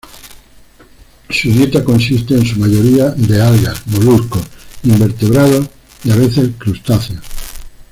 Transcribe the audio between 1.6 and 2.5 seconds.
consiste en